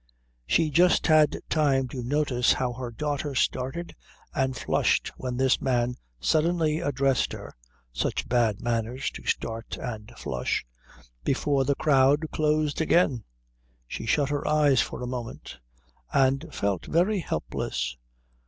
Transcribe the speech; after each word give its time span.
She 0.47 0.71
just 0.71 1.05
had 1.05 1.39
time 1.47 1.87
to 1.89 2.01
notice 2.01 2.53
how 2.53 2.73
her 2.73 2.89
daughter 2.89 3.35
started 3.35 3.95
and 4.33 4.57
flushed 4.57 5.11
when 5.15 5.37
this 5.37 5.61
man 5.61 5.93
suddenly 6.19 6.79
addressed 6.79 7.33
her 7.33 7.53
such 7.93 8.27
bad 8.27 8.61
manners 8.61 9.11
to 9.11 9.23
start 9.25 9.77
and 9.79 10.11
flush 10.17 10.65
before 11.23 11.65
the 11.65 11.75
crowd 11.75 12.31
closed 12.31 12.81
again. 12.81 13.25
She 13.87 14.07
shut 14.07 14.29
her 14.29 14.47
eyes 14.47 14.81
for 14.81 15.03
a 15.03 15.07
moment 15.07 15.59
and 16.11 16.51
felt 16.51 16.87
very 16.87 17.19
helpless. 17.19 17.95